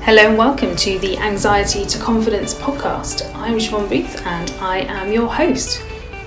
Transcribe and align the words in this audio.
Hello 0.00 0.22
and 0.22 0.38
welcome 0.38 0.74
to 0.76 0.98
the 1.00 1.18
Anxiety 1.18 1.84
to 1.84 1.98
Confidence 1.98 2.54
podcast. 2.54 3.30
I'm 3.34 3.58
Siobhan 3.58 3.90
Booth 3.90 4.26
and 4.26 4.50
I 4.52 4.78
am 4.80 5.12
your 5.12 5.26
host. 5.26 5.82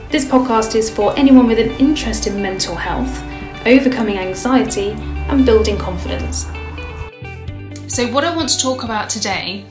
This 0.09 0.23
podcast 0.23 0.75
is 0.75 0.89
for 0.89 1.17
anyone 1.17 1.47
with 1.47 1.57
an 1.57 1.71
interest 1.79 2.27
in 2.27 2.41
mental 2.43 2.75
health, 2.75 3.23
overcoming 3.65 4.19
anxiety, 4.19 4.91
and 5.29 5.47
building 5.47 5.77
confidence. 5.77 6.45
So, 7.87 8.05
what 8.11 8.23
I 8.23 8.35
want 8.35 8.49
to 8.49 8.59
talk 8.59 8.83
about 8.83 9.09
today 9.09 9.65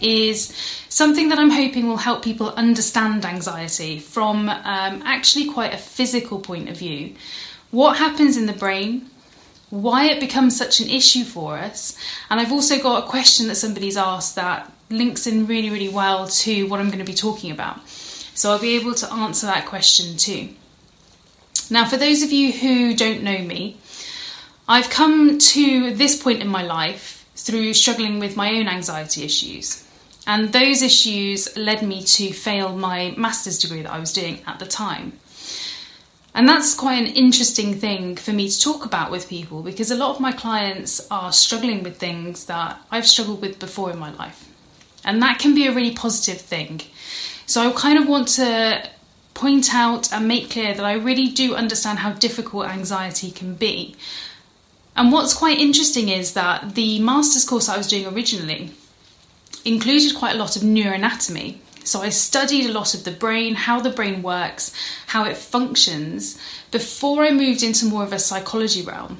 is 0.00 0.48
something 0.88 1.28
that 1.28 1.38
I'm 1.38 1.50
hoping 1.50 1.86
will 1.86 1.96
help 1.96 2.24
people 2.24 2.48
understand 2.50 3.24
anxiety 3.24 4.00
from 4.00 4.48
um, 4.48 5.02
actually 5.04 5.48
quite 5.48 5.72
a 5.72 5.78
physical 5.78 6.40
point 6.40 6.70
of 6.70 6.76
view. 6.76 7.14
What 7.70 7.98
happens 7.98 8.36
in 8.36 8.46
the 8.46 8.52
brain, 8.52 9.10
why 9.74 10.06
it 10.06 10.20
becomes 10.20 10.56
such 10.56 10.80
an 10.80 10.88
issue 10.88 11.24
for 11.24 11.58
us. 11.58 11.98
And 12.30 12.40
I've 12.40 12.52
also 12.52 12.80
got 12.80 13.04
a 13.04 13.08
question 13.08 13.48
that 13.48 13.56
somebody's 13.56 13.96
asked 13.96 14.36
that 14.36 14.70
links 14.88 15.26
in 15.26 15.46
really, 15.46 15.70
really 15.70 15.88
well 15.88 16.28
to 16.28 16.68
what 16.68 16.78
I'm 16.78 16.86
going 16.86 16.98
to 16.98 17.04
be 17.04 17.14
talking 17.14 17.50
about. 17.50 17.86
So 17.88 18.50
I'll 18.50 18.60
be 18.60 18.76
able 18.76 18.94
to 18.94 19.12
answer 19.12 19.46
that 19.46 19.66
question 19.66 20.16
too. 20.16 20.50
Now, 21.70 21.86
for 21.86 21.96
those 21.96 22.22
of 22.22 22.30
you 22.30 22.52
who 22.52 22.94
don't 22.94 23.22
know 23.22 23.38
me, 23.38 23.76
I've 24.68 24.90
come 24.90 25.38
to 25.38 25.94
this 25.94 26.22
point 26.22 26.40
in 26.40 26.48
my 26.48 26.62
life 26.62 27.26
through 27.34 27.74
struggling 27.74 28.20
with 28.20 28.36
my 28.36 28.50
own 28.50 28.68
anxiety 28.68 29.24
issues. 29.24 29.84
And 30.26 30.52
those 30.52 30.82
issues 30.82 31.56
led 31.56 31.82
me 31.82 32.02
to 32.02 32.32
fail 32.32 32.74
my 32.76 33.14
master's 33.16 33.58
degree 33.58 33.82
that 33.82 33.92
I 33.92 33.98
was 33.98 34.12
doing 34.12 34.40
at 34.46 34.58
the 34.58 34.66
time. 34.66 35.18
And 36.34 36.48
that's 36.48 36.74
quite 36.74 36.98
an 36.98 37.14
interesting 37.14 37.74
thing 37.78 38.16
for 38.16 38.32
me 38.32 38.48
to 38.48 38.60
talk 38.60 38.84
about 38.84 39.12
with 39.12 39.28
people 39.28 39.62
because 39.62 39.92
a 39.92 39.96
lot 39.96 40.10
of 40.10 40.20
my 40.20 40.32
clients 40.32 41.06
are 41.10 41.32
struggling 41.32 41.84
with 41.84 41.98
things 41.98 42.46
that 42.46 42.80
I've 42.90 43.06
struggled 43.06 43.40
with 43.40 43.60
before 43.60 43.92
in 43.92 43.98
my 43.98 44.12
life. 44.12 44.50
And 45.04 45.22
that 45.22 45.38
can 45.38 45.54
be 45.54 45.66
a 45.66 45.72
really 45.72 45.94
positive 45.94 46.40
thing. 46.40 46.80
So 47.46 47.68
I 47.68 47.72
kind 47.72 47.98
of 47.98 48.08
want 48.08 48.28
to 48.28 48.88
point 49.34 49.74
out 49.74 50.12
and 50.12 50.26
make 50.26 50.50
clear 50.50 50.74
that 50.74 50.84
I 50.84 50.94
really 50.94 51.28
do 51.28 51.54
understand 51.54 52.00
how 52.00 52.12
difficult 52.12 52.66
anxiety 52.66 53.30
can 53.30 53.54
be. 53.54 53.94
And 54.96 55.12
what's 55.12 55.34
quite 55.34 55.58
interesting 55.58 56.08
is 56.08 56.34
that 56.34 56.74
the 56.74 57.00
master's 57.00 57.44
course 57.44 57.68
I 57.68 57.76
was 57.76 57.86
doing 57.86 58.06
originally 58.06 58.72
included 59.64 60.16
quite 60.16 60.34
a 60.34 60.38
lot 60.38 60.56
of 60.56 60.62
neuroanatomy. 60.62 61.58
So 61.84 62.00
I 62.00 62.08
studied 62.08 62.66
a 62.66 62.72
lot 62.72 62.94
of 62.94 63.04
the 63.04 63.10
brain, 63.10 63.54
how 63.54 63.80
the 63.80 63.90
brain 63.90 64.22
works, 64.22 64.72
how 65.06 65.24
it 65.24 65.36
functions, 65.36 66.38
before 66.70 67.22
I 67.22 67.30
moved 67.30 67.62
into 67.62 67.86
more 67.86 68.02
of 68.02 68.12
a 68.12 68.18
psychology 68.18 68.82
realm. 68.82 69.18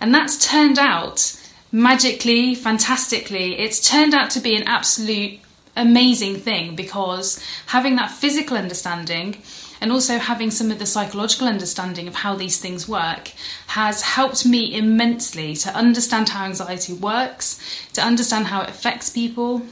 And 0.00 0.14
that's 0.14 0.46
turned 0.46 0.78
out 0.78 1.38
magically, 1.72 2.54
fantastically, 2.54 3.58
it's 3.58 3.88
turned 3.88 4.14
out 4.14 4.30
to 4.30 4.40
be 4.40 4.54
an 4.54 4.64
absolute 4.64 5.40
amazing 5.74 6.36
thing 6.36 6.76
because 6.76 7.42
having 7.66 7.96
that 7.96 8.10
physical 8.10 8.58
understanding 8.58 9.42
and 9.80 9.90
also 9.90 10.18
having 10.18 10.50
some 10.50 10.70
of 10.70 10.78
the 10.78 10.86
psychological 10.86 11.48
understanding 11.48 12.06
of 12.06 12.14
how 12.14 12.36
these 12.36 12.60
things 12.60 12.86
work 12.86 13.32
has 13.68 14.02
helped 14.02 14.44
me 14.46 14.76
immensely 14.76 15.56
to 15.56 15.74
understand 15.74 16.28
how 16.28 16.44
anxiety 16.44 16.92
works, 16.92 17.58
to 17.94 18.02
understand 18.02 18.46
how 18.46 18.60
it 18.62 18.68
affects 18.68 19.08
people, 19.10 19.62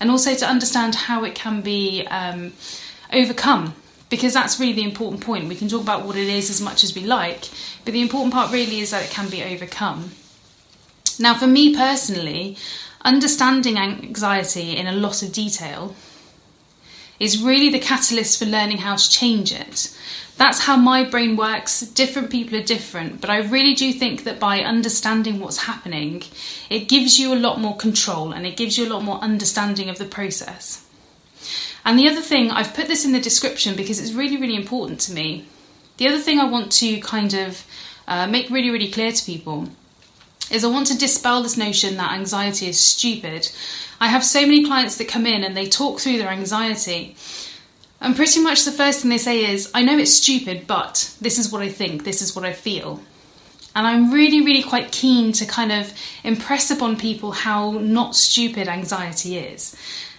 and 0.00 0.10
also 0.10 0.34
to 0.34 0.46
understand 0.46 0.94
how 0.94 1.24
it 1.24 1.34
can 1.34 1.60
be 1.60 2.06
um, 2.08 2.52
overcome 3.12 3.74
because 4.10 4.34
that's 4.34 4.60
really 4.60 4.74
the 4.74 4.84
important 4.84 5.22
point. 5.22 5.48
We 5.48 5.56
can 5.56 5.68
talk 5.68 5.82
about 5.82 6.04
what 6.04 6.16
it 6.16 6.28
is 6.28 6.50
as 6.50 6.60
much 6.60 6.84
as 6.84 6.94
we 6.94 7.02
like, 7.02 7.48
but 7.84 7.92
the 7.92 8.02
important 8.02 8.32
part 8.32 8.52
really 8.52 8.80
is 8.80 8.90
that 8.90 9.04
it 9.04 9.10
can 9.10 9.28
be 9.28 9.42
overcome. 9.42 10.10
Now, 11.18 11.34
for 11.34 11.46
me 11.46 11.74
personally, 11.74 12.56
understanding 13.04 13.78
anxiety 13.78 14.76
in 14.76 14.86
a 14.86 14.92
lot 14.92 15.22
of 15.22 15.32
detail 15.32 15.94
is 17.20 17.42
really 17.42 17.70
the 17.70 17.78
catalyst 17.78 18.38
for 18.38 18.44
learning 18.46 18.78
how 18.78 18.96
to 18.96 19.10
change 19.10 19.52
it. 19.52 19.96
That's 20.36 20.60
how 20.60 20.76
my 20.76 21.04
brain 21.04 21.36
works. 21.36 21.80
Different 21.80 22.30
people 22.30 22.58
are 22.58 22.62
different, 22.62 23.20
but 23.20 23.30
I 23.30 23.38
really 23.38 23.74
do 23.74 23.92
think 23.92 24.24
that 24.24 24.40
by 24.40 24.60
understanding 24.60 25.38
what's 25.38 25.58
happening, 25.58 26.24
it 26.68 26.88
gives 26.88 27.18
you 27.18 27.32
a 27.32 27.36
lot 27.36 27.60
more 27.60 27.76
control 27.76 28.32
and 28.32 28.44
it 28.44 28.56
gives 28.56 28.76
you 28.76 28.86
a 28.86 28.92
lot 28.92 29.04
more 29.04 29.18
understanding 29.18 29.88
of 29.88 29.98
the 29.98 30.04
process. 30.04 30.84
And 31.84 31.98
the 31.98 32.08
other 32.08 32.20
thing, 32.20 32.50
I've 32.50 32.74
put 32.74 32.88
this 32.88 33.04
in 33.04 33.12
the 33.12 33.20
description 33.20 33.76
because 33.76 34.00
it's 34.00 34.12
really, 34.12 34.36
really 34.36 34.56
important 34.56 35.00
to 35.00 35.12
me. 35.12 35.46
The 35.98 36.08
other 36.08 36.18
thing 36.18 36.40
I 36.40 36.50
want 36.50 36.72
to 36.72 37.00
kind 37.00 37.32
of 37.34 37.64
uh, 38.08 38.26
make 38.26 38.50
really, 38.50 38.70
really 38.70 38.90
clear 38.90 39.12
to 39.12 39.24
people 39.24 39.68
is 40.50 40.64
I 40.64 40.68
want 40.68 40.88
to 40.88 40.98
dispel 40.98 41.42
this 41.42 41.56
notion 41.56 41.96
that 41.96 42.12
anxiety 42.12 42.66
is 42.66 42.80
stupid. 42.80 43.50
I 44.00 44.08
have 44.08 44.24
so 44.24 44.40
many 44.42 44.64
clients 44.64 44.96
that 44.96 45.08
come 45.08 45.26
in 45.26 45.44
and 45.44 45.56
they 45.56 45.68
talk 45.68 46.00
through 46.00 46.18
their 46.18 46.28
anxiety 46.28 47.16
and 48.04 48.14
pretty 48.14 48.40
much 48.40 48.66
the 48.66 48.70
first 48.70 49.00
thing 49.00 49.08
they 49.08 49.16
say 49.16 49.50
is, 49.50 49.70
I 49.72 49.80
know 49.80 49.96
it's 49.96 50.12
stupid, 50.12 50.66
but 50.66 51.16
this 51.22 51.38
is 51.38 51.50
what 51.50 51.62
I 51.62 51.70
think, 51.70 52.04
this 52.04 52.20
is 52.20 52.36
what 52.36 52.44
I 52.44 52.52
feel. 52.52 53.00
And 53.74 53.86
I'm 53.86 54.12
really, 54.12 54.44
really 54.44 54.62
quite 54.62 54.92
keen 54.92 55.32
to 55.32 55.46
kind 55.46 55.72
of 55.72 55.90
impress 56.22 56.70
upon 56.70 56.98
people 56.98 57.32
how 57.32 57.70
not 57.70 58.14
stupid 58.14 58.68
anxiety 58.68 59.38
is. 59.38 59.74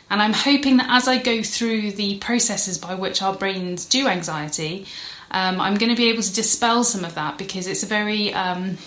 And 0.09 0.19
I'm 0.19 0.33
hoping 0.33 0.77
that 0.77 0.87
as 0.89 1.07
I 1.07 1.19
go 1.19 1.43
through 1.43 1.91
the 1.91 2.17
processes 2.17 2.79
by 2.79 2.95
which 2.95 3.21
our 3.21 3.35
brains 3.35 3.85
do 3.85 4.07
anxiety, 4.07 4.87
um, 5.29 5.61
I'm 5.61 5.75
going 5.75 5.91
to 5.91 5.95
be 5.95 6.09
able 6.09 6.23
to 6.23 6.33
dispel 6.33 6.83
some 6.83 7.05
of 7.05 7.13
that 7.13 7.37
because 7.37 7.67
it's 7.67 7.83
a 7.83 7.87
very 7.87 8.33
um, 8.33 8.79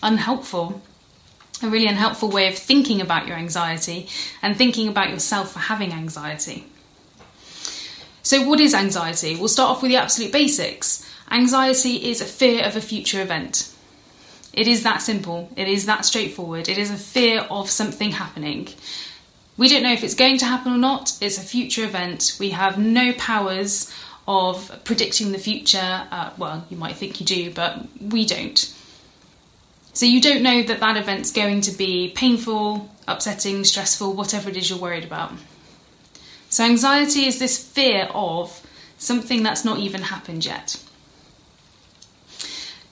unhelpful, 0.00 0.80
a 1.60 1.68
really 1.68 1.88
unhelpful 1.88 2.30
way 2.30 2.46
of 2.46 2.54
thinking 2.54 3.00
about 3.00 3.26
your 3.26 3.36
anxiety 3.36 4.06
and 4.42 4.56
thinking 4.56 4.86
about 4.86 5.10
yourself 5.10 5.50
for 5.52 5.58
having 5.58 5.92
anxiety. 5.92 6.66
So, 8.24 8.42
what 8.42 8.58
is 8.58 8.74
anxiety? 8.74 9.36
We'll 9.36 9.48
start 9.48 9.70
off 9.70 9.82
with 9.82 9.90
the 9.90 9.98
absolute 9.98 10.32
basics. 10.32 11.06
Anxiety 11.30 12.08
is 12.08 12.22
a 12.22 12.24
fear 12.24 12.64
of 12.64 12.74
a 12.74 12.80
future 12.80 13.20
event. 13.20 13.70
It 14.54 14.66
is 14.66 14.82
that 14.84 15.02
simple, 15.02 15.50
it 15.56 15.68
is 15.68 15.84
that 15.86 16.06
straightforward. 16.06 16.70
It 16.70 16.78
is 16.78 16.90
a 16.90 16.96
fear 16.96 17.40
of 17.50 17.68
something 17.68 18.12
happening. 18.12 18.68
We 19.58 19.68
don't 19.68 19.82
know 19.82 19.92
if 19.92 20.02
it's 20.02 20.14
going 20.14 20.38
to 20.38 20.46
happen 20.46 20.72
or 20.72 20.78
not, 20.78 21.18
it's 21.20 21.36
a 21.36 21.42
future 21.42 21.84
event. 21.84 22.36
We 22.40 22.50
have 22.50 22.78
no 22.78 23.12
powers 23.12 23.92
of 24.26 24.80
predicting 24.84 25.32
the 25.32 25.38
future. 25.38 26.06
Uh, 26.10 26.30
well, 26.38 26.64
you 26.70 26.78
might 26.78 26.96
think 26.96 27.20
you 27.20 27.26
do, 27.26 27.52
but 27.52 27.86
we 28.00 28.24
don't. 28.24 28.74
So 29.92 30.06
you 30.06 30.22
don't 30.22 30.42
know 30.42 30.62
that 30.62 30.80
that 30.80 30.96
event's 30.96 31.30
going 31.30 31.60
to 31.62 31.72
be 31.72 32.10
painful, 32.16 32.90
upsetting, 33.06 33.64
stressful, 33.64 34.14
whatever 34.14 34.48
it 34.48 34.56
is 34.56 34.70
you're 34.70 34.78
worried 34.78 35.04
about. 35.04 35.32
So, 36.54 36.62
anxiety 36.62 37.26
is 37.26 37.40
this 37.40 37.58
fear 37.58 38.08
of 38.14 38.64
something 38.96 39.42
that's 39.42 39.64
not 39.64 39.80
even 39.80 40.02
happened 40.02 40.46
yet. 40.46 40.80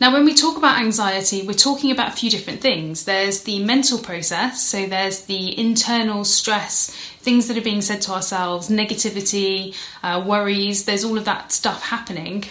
Now, 0.00 0.12
when 0.12 0.24
we 0.24 0.34
talk 0.34 0.56
about 0.56 0.80
anxiety, 0.80 1.46
we're 1.46 1.52
talking 1.52 1.92
about 1.92 2.08
a 2.08 2.16
few 2.16 2.28
different 2.28 2.60
things. 2.60 3.04
There's 3.04 3.44
the 3.44 3.62
mental 3.62 4.00
process, 4.00 4.60
so 4.60 4.86
there's 4.86 5.26
the 5.26 5.56
internal 5.56 6.24
stress, 6.24 6.90
things 7.20 7.46
that 7.46 7.56
are 7.56 7.60
being 7.60 7.82
said 7.82 8.02
to 8.02 8.10
ourselves, 8.14 8.68
negativity, 8.68 9.76
uh, 10.02 10.24
worries, 10.26 10.84
there's 10.84 11.04
all 11.04 11.16
of 11.16 11.26
that 11.26 11.52
stuff 11.52 11.84
happening. 11.84 12.46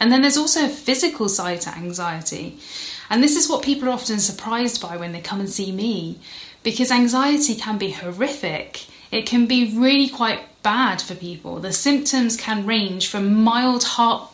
And 0.00 0.10
then 0.10 0.22
there's 0.22 0.38
also 0.38 0.64
a 0.64 0.70
physical 0.70 1.28
side 1.28 1.60
to 1.60 1.76
anxiety. 1.76 2.58
And 3.10 3.22
this 3.22 3.36
is 3.36 3.46
what 3.46 3.62
people 3.62 3.90
are 3.90 3.92
often 3.92 4.20
surprised 4.20 4.80
by 4.80 4.96
when 4.96 5.12
they 5.12 5.20
come 5.20 5.40
and 5.40 5.50
see 5.50 5.70
me, 5.70 6.18
because 6.62 6.90
anxiety 6.90 7.56
can 7.56 7.76
be 7.76 7.90
horrific 7.90 8.86
it 9.10 9.26
can 9.26 9.46
be 9.46 9.76
really 9.76 10.08
quite 10.08 10.40
bad 10.62 11.00
for 11.00 11.14
people. 11.14 11.60
The 11.60 11.72
symptoms 11.72 12.36
can 12.36 12.66
range 12.66 13.08
from 13.08 13.42
mild 13.42 13.84
heart 13.84 14.30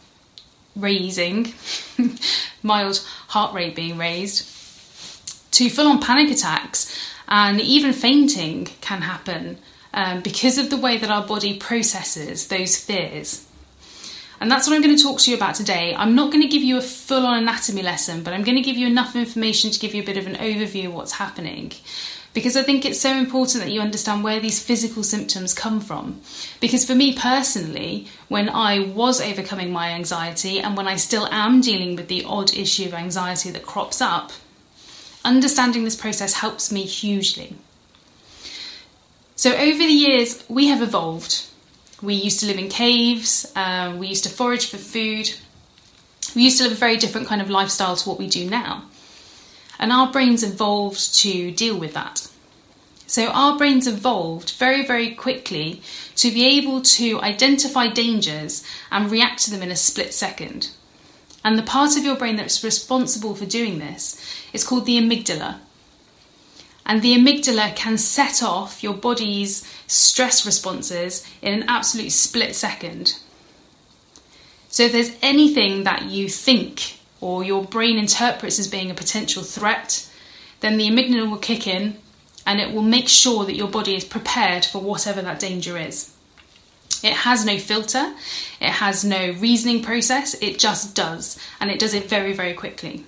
raising, 0.75 1.55
mild 2.63 2.99
heart 3.29 3.55
rate 3.55 3.75
being 3.75 3.97
raised, 3.97 4.45
to 5.53 5.71
full 5.71 5.87
on 5.87 6.01
panic 6.01 6.31
attacks, 6.31 6.95
and 7.29 7.61
even 7.61 7.93
fainting 7.93 8.67
can 8.81 9.03
happen 9.03 9.59
um, 9.95 10.21
because 10.21 10.59
of 10.59 10.69
the 10.69 10.77
way 10.77 10.99
that 10.99 11.11
our 11.11 11.27
body 11.27 11.59
processes 11.59 12.49
those 12.49 12.77
fears. 12.77 13.47
And 14.39 14.51
that's 14.51 14.69
what 14.69 14.77
I'm 14.77 14.83
going 14.83 14.95
to 14.95 15.03
talk 15.03 15.19
to 15.21 15.31
you 15.31 15.37
about 15.37 15.55
today. 15.55 15.95
I'm 15.97 16.15
not 16.15 16.31
going 16.31 16.43
to 16.43 16.49
give 16.49 16.63
you 16.63 16.77
a 16.77 16.83
full 16.83 17.25
on 17.25 17.39
anatomy 17.43 17.83
lesson, 17.83 18.23
but 18.23 18.35
I'm 18.35 18.45
going 18.45 18.57
to 18.57 18.63
give 18.63 18.77
you 18.77 18.87
enough 18.87 19.17
information 19.17 19.71
to 19.71 19.79
give 19.79 19.95
you 19.95 20.03
a 20.03 20.05
bit 20.05 20.19
of 20.19 20.27
an 20.27 20.35
overview 20.35 20.89
of 20.89 20.95
what's 20.95 21.13
happening 21.13 21.73
because 22.37 22.55
I 22.55 22.63
think 22.63 22.85
it's 22.85 23.01
so 23.01 23.17
important 23.17 23.65
that 23.65 23.73
you 23.73 23.81
understand 23.81 24.23
where 24.23 24.41
these 24.41 24.63
physical 24.63 25.03
symptoms 25.03 25.55
come 25.55 25.81
from. 25.81 26.21
Because 26.61 26.85
for 26.85 26.95
me 26.95 27.15
personally, 27.17 28.09
when 28.29 28.51
I 28.51 28.81
was 28.81 29.23
overcoming 29.23 29.73
my 29.73 29.93
anxiety 29.93 30.61
and 30.61 30.77
when 30.77 30.87
I 30.87 30.97
still 30.97 31.27
am 31.29 31.63
dealing 31.63 31.97
with 31.97 32.09
the 32.09 32.27
odd 32.27 32.53
issue 32.53 32.85
of 32.85 32.93
anxiety 32.93 33.51
that 33.53 33.65
crops 33.65 34.03
up, 34.03 34.33
understanding 35.25 35.85
this 35.85 35.97
process 35.97 36.35
helps 36.35 36.71
me 36.71 36.83
hugely. 36.83 37.57
So, 39.35 39.57
over 39.57 39.79
the 39.79 39.99
years, 40.07 40.45
we 40.47 40.67
have 40.67 40.83
evolved. 40.83 41.43
We 42.03 42.13
used 42.13 42.41
to 42.41 42.47
live 42.47 42.59
in 42.59 42.69
caves, 42.69 43.51
um, 43.57 43.99
we 43.99 44.09
used 44.09 44.25
to 44.25 44.31
forage 44.31 44.67
for 44.67 44.77
food, 44.77 45.33
we 46.35 46.43
used 46.43 46.59
to 46.59 46.65
live 46.65 46.73
a 46.73 46.85
very 46.87 46.99
different 46.99 47.29
kind 47.29 47.41
of 47.41 47.49
lifestyle 47.49 47.97
to 47.97 48.07
what 48.07 48.19
we 48.19 48.27
do 48.29 48.45
now. 48.45 48.83
And 49.79 49.93
our 49.93 50.11
brains 50.11 50.43
evolved 50.43 51.15
to 51.17 51.51
deal 51.51 51.77
with 51.77 51.95
that. 51.95 52.29
So, 53.09 53.29
our 53.29 53.57
brains 53.57 53.87
evolved 53.87 54.51
very, 54.53 54.85
very 54.85 55.15
quickly 55.15 55.81
to 56.17 56.31
be 56.33 56.45
able 56.59 56.83
to 56.83 57.21
identify 57.21 57.87
dangers 57.87 58.65
and 58.91 59.11
react 59.11 59.45
to 59.45 59.51
them 59.51 59.63
in 59.63 59.71
a 59.71 59.77
split 59.77 60.13
second. 60.13 60.71
And 61.45 61.57
the 61.57 61.63
part 61.63 61.97
of 61.97 62.05
your 62.05 62.17
brain 62.17 62.35
that's 62.35 62.65
responsible 62.65 63.37
for 63.37 63.47
doing 63.47 63.79
this 63.79 64.21
is 64.53 64.65
called 64.65 64.87
the 64.87 64.99
amygdala. 64.99 65.59
And 66.85 67.01
the 67.01 67.15
amygdala 67.15 67.77
can 67.77 67.99
set 67.99 68.43
off 68.43 68.83
your 68.83 68.95
body's 68.95 69.65
stress 69.87 70.45
responses 70.45 71.25
in 71.43 71.55
an 71.55 71.65
absolute 71.69 72.11
split 72.11 72.57
second. 72.57 73.21
So, 74.69 74.83
if 74.83 74.93
there's 74.93 75.17
anything 75.23 75.85
that 75.85 76.07
you 76.07 76.29
think 76.29 76.96
or 77.21 77.45
your 77.45 77.65
brain 77.65 77.99
interprets 77.99 78.59
as 78.59 78.69
being 78.69 78.91
a 78.91 78.95
potential 78.95 79.43
threat, 79.43 80.09
then 80.61 80.77
the 80.77 80.89
amygdala 80.89 81.31
will 81.31 81.39
kick 81.39 81.67
in 81.67 81.97
and 82.47 82.61
it 82.61 82.73
will 82.73 82.83
make 82.83 83.09
sure 83.09 83.45
that 83.45 83.57
your 83.57 83.69
body 83.69 83.95
is 83.95 84.05
prepared 84.05 84.65
for 84.65 84.81
whatever 84.81 85.21
that 85.23 85.41
danger 85.41 85.77
is. 85.77 86.13
It 87.03 87.13
has 87.13 87.45
no 87.45 87.59
filter, 87.59 88.15
it 88.61 88.71
has 88.71 89.05
no 89.05 89.33
reasoning 89.33 89.83
process, 89.83 90.35
it 90.41 90.59
just 90.59 90.95
does, 90.95 91.39
and 91.61 91.71
it 91.71 91.79
does 91.79 91.93
it 91.93 92.09
very, 92.09 92.33
very 92.33 92.55
quickly. 92.55 93.05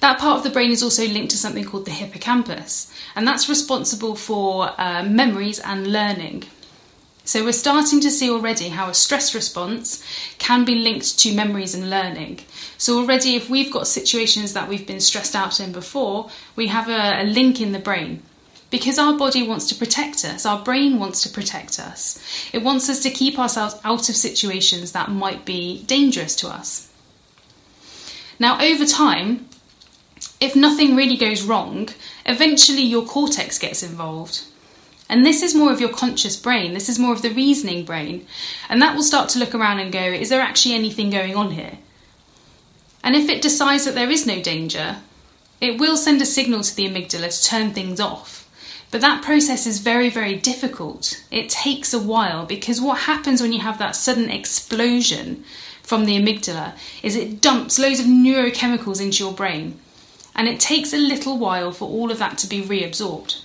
That 0.00 0.18
part 0.18 0.38
of 0.38 0.44
the 0.44 0.50
brain 0.50 0.70
is 0.70 0.82
also 0.82 1.06
linked 1.06 1.30
to 1.30 1.38
something 1.38 1.64
called 1.64 1.84
the 1.84 1.92
hippocampus, 1.92 2.92
and 3.14 3.26
that's 3.26 3.48
responsible 3.48 4.14
for 4.14 4.70
uh, 4.78 5.04
memories 5.04 5.58
and 5.60 5.86
learning. 5.86 6.44
So, 7.24 7.44
we're 7.44 7.52
starting 7.52 8.00
to 8.00 8.10
see 8.10 8.30
already 8.30 8.68
how 8.68 8.88
a 8.88 8.94
stress 8.94 9.34
response 9.34 10.04
can 10.38 10.64
be 10.64 10.74
linked 10.74 11.18
to 11.20 11.34
memories 11.34 11.74
and 11.74 11.88
learning. 11.88 12.40
So, 12.78 12.98
already, 12.98 13.36
if 13.36 13.48
we've 13.48 13.72
got 13.72 13.86
situations 13.86 14.54
that 14.54 14.68
we've 14.68 14.86
been 14.86 15.00
stressed 15.00 15.36
out 15.36 15.60
in 15.60 15.70
before, 15.70 16.30
we 16.56 16.66
have 16.66 16.88
a, 16.88 17.22
a 17.22 17.24
link 17.24 17.60
in 17.60 17.72
the 17.72 17.78
brain. 17.78 18.22
Because 18.70 18.98
our 18.98 19.16
body 19.16 19.46
wants 19.46 19.68
to 19.68 19.74
protect 19.74 20.24
us, 20.24 20.46
our 20.46 20.64
brain 20.64 20.98
wants 20.98 21.22
to 21.22 21.28
protect 21.28 21.78
us. 21.78 22.18
It 22.52 22.62
wants 22.62 22.88
us 22.88 23.02
to 23.02 23.10
keep 23.10 23.38
ourselves 23.38 23.76
out 23.84 24.08
of 24.08 24.16
situations 24.16 24.92
that 24.92 25.10
might 25.10 25.44
be 25.44 25.82
dangerous 25.84 26.34
to 26.36 26.48
us. 26.48 26.90
Now, 28.38 28.60
over 28.60 28.86
time, 28.86 29.46
if 30.40 30.56
nothing 30.56 30.96
really 30.96 31.16
goes 31.16 31.42
wrong, 31.42 31.90
eventually 32.26 32.82
your 32.82 33.04
cortex 33.04 33.58
gets 33.58 33.82
involved. 33.82 34.42
And 35.12 35.26
this 35.26 35.42
is 35.42 35.54
more 35.54 35.70
of 35.70 35.78
your 35.78 35.90
conscious 35.90 36.36
brain, 36.38 36.72
this 36.72 36.88
is 36.88 36.98
more 36.98 37.12
of 37.12 37.20
the 37.20 37.28
reasoning 37.28 37.84
brain. 37.84 38.26
And 38.70 38.80
that 38.80 38.94
will 38.94 39.02
start 39.02 39.28
to 39.30 39.38
look 39.38 39.54
around 39.54 39.78
and 39.78 39.92
go, 39.92 40.00
is 40.00 40.30
there 40.30 40.40
actually 40.40 40.74
anything 40.74 41.10
going 41.10 41.36
on 41.36 41.50
here? 41.50 41.76
And 43.04 43.14
if 43.14 43.28
it 43.28 43.42
decides 43.42 43.84
that 43.84 43.94
there 43.94 44.08
is 44.08 44.26
no 44.26 44.40
danger, 44.40 45.02
it 45.60 45.78
will 45.78 45.98
send 45.98 46.22
a 46.22 46.24
signal 46.24 46.62
to 46.62 46.74
the 46.74 46.88
amygdala 46.88 47.28
to 47.28 47.46
turn 47.46 47.74
things 47.74 48.00
off. 48.00 48.48
But 48.90 49.02
that 49.02 49.22
process 49.22 49.66
is 49.66 49.80
very, 49.80 50.08
very 50.08 50.34
difficult. 50.34 51.22
It 51.30 51.50
takes 51.50 51.92
a 51.92 52.00
while 52.00 52.46
because 52.46 52.80
what 52.80 53.00
happens 53.00 53.42
when 53.42 53.52
you 53.52 53.60
have 53.60 53.78
that 53.80 53.96
sudden 53.96 54.30
explosion 54.30 55.44
from 55.82 56.06
the 56.06 56.16
amygdala 56.16 56.72
is 57.02 57.16
it 57.16 57.42
dumps 57.42 57.78
loads 57.78 58.00
of 58.00 58.06
neurochemicals 58.06 59.02
into 59.02 59.24
your 59.24 59.34
brain. 59.34 59.78
And 60.34 60.48
it 60.48 60.58
takes 60.58 60.94
a 60.94 60.96
little 60.96 61.36
while 61.36 61.70
for 61.70 61.86
all 61.86 62.10
of 62.10 62.18
that 62.18 62.38
to 62.38 62.46
be 62.46 62.62
reabsorbed. 62.62 63.42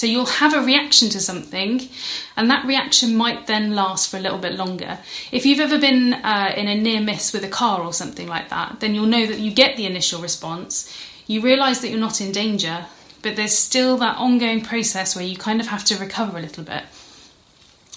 So 0.00 0.06
you'll 0.06 0.24
have 0.24 0.54
a 0.54 0.62
reaction 0.62 1.10
to 1.10 1.20
something, 1.20 1.86
and 2.34 2.48
that 2.48 2.64
reaction 2.64 3.14
might 3.14 3.46
then 3.46 3.74
last 3.74 4.10
for 4.10 4.16
a 4.16 4.20
little 4.20 4.38
bit 4.38 4.54
longer. 4.54 4.98
If 5.30 5.44
you've 5.44 5.60
ever 5.60 5.78
been 5.78 6.14
uh, 6.14 6.54
in 6.56 6.68
a 6.68 6.74
near 6.74 7.02
miss 7.02 7.34
with 7.34 7.44
a 7.44 7.48
car 7.48 7.82
or 7.82 7.92
something 7.92 8.26
like 8.26 8.48
that, 8.48 8.80
then 8.80 8.94
you'll 8.94 9.04
know 9.04 9.26
that 9.26 9.40
you 9.40 9.52
get 9.52 9.76
the 9.76 9.84
initial 9.84 10.22
response, 10.22 10.90
you 11.26 11.42
realise 11.42 11.80
that 11.80 11.90
you're 11.90 12.00
not 12.00 12.22
in 12.22 12.32
danger, 12.32 12.86
but 13.20 13.36
there's 13.36 13.54
still 13.54 13.98
that 13.98 14.16
ongoing 14.16 14.62
process 14.62 15.14
where 15.14 15.22
you 15.26 15.36
kind 15.36 15.60
of 15.60 15.66
have 15.66 15.84
to 15.84 15.98
recover 15.98 16.38
a 16.38 16.40
little 16.40 16.64
bit. 16.64 16.84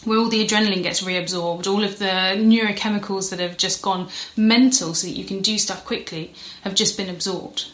Where 0.04 0.20
all 0.20 0.28
the 0.28 0.46
adrenaline 0.46 0.84
gets 0.84 1.02
reabsorbed, 1.02 1.68
all 1.68 1.86
of 1.86 2.00
the 2.00 2.36
neurochemicals 2.36 3.30
that 3.30 3.40
have 3.40 3.56
just 3.56 3.82
gone 3.82 4.10
mental 4.36 4.94
so 4.94 5.08
that 5.08 5.16
you 5.16 5.24
can 5.24 5.40
do 5.40 5.58
stuff 5.58 5.86
quickly 5.86 6.34
have 6.64 6.76
just 6.76 6.98
been 6.98 7.10
absorbed. 7.10 7.68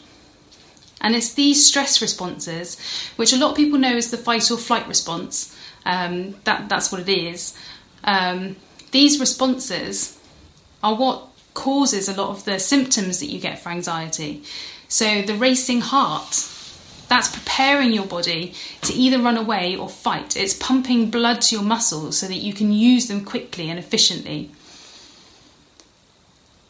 And 1.00 1.16
it's 1.16 1.32
these 1.32 1.66
stress 1.66 2.02
responses, 2.02 2.78
which 3.16 3.32
a 3.32 3.36
lot 3.36 3.52
of 3.52 3.56
people 3.56 3.78
know 3.78 3.96
as 3.96 4.10
the 4.10 4.18
fight 4.18 4.50
or 4.50 4.58
flight 4.58 4.86
response, 4.86 5.56
um, 5.86 6.36
that, 6.44 6.68
that's 6.68 6.92
what 6.92 7.00
it 7.00 7.08
is. 7.08 7.56
Um, 8.04 8.56
these 8.90 9.18
responses 9.18 10.18
are 10.82 10.94
what 10.94 11.28
causes 11.54 12.08
a 12.08 12.14
lot 12.14 12.30
of 12.30 12.44
the 12.44 12.58
symptoms 12.58 13.20
that 13.20 13.26
you 13.26 13.40
get 13.40 13.58
for 13.58 13.70
anxiety. 13.70 14.42
So, 14.88 15.22
the 15.22 15.34
racing 15.34 15.80
heart, 15.80 16.48
that's 17.08 17.34
preparing 17.34 17.92
your 17.92 18.06
body 18.06 18.54
to 18.82 18.92
either 18.92 19.18
run 19.18 19.36
away 19.36 19.76
or 19.76 19.88
fight. 19.88 20.36
It's 20.36 20.54
pumping 20.54 21.10
blood 21.10 21.40
to 21.42 21.56
your 21.56 21.64
muscles 21.64 22.18
so 22.18 22.26
that 22.26 22.36
you 22.36 22.52
can 22.52 22.72
use 22.72 23.08
them 23.08 23.24
quickly 23.24 23.70
and 23.70 23.78
efficiently. 23.78 24.50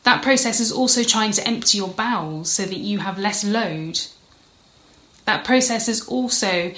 That 0.05 0.23
process 0.23 0.61
is 0.61 0.73
also 0.73 1.03
trying 1.03 1.33
to 1.33 1.47
empty 1.47 1.79
your 1.79 1.89
bowels 1.89 2.51
so 2.51 2.65
that 2.65 2.79
you 2.79 2.99
have 2.99 3.19
less 3.19 3.45
load 3.45 4.01
that 5.25 5.45
process 5.45 5.89
is 5.89 6.07
also 6.07 6.73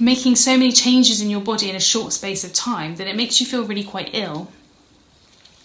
making 0.00 0.36
so 0.36 0.52
many 0.52 0.72
changes 0.72 1.20
in 1.20 1.28
your 1.28 1.40
body 1.40 1.68
in 1.68 1.76
a 1.76 1.80
short 1.80 2.12
space 2.12 2.44
of 2.44 2.52
time 2.52 2.96
that 2.96 3.06
it 3.06 3.16
makes 3.16 3.40
you 3.40 3.46
feel 3.46 3.64
really 3.64 3.84
quite 3.84 4.10
ill. 4.12 4.50